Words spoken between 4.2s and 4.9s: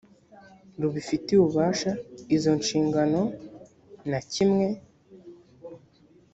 kimwe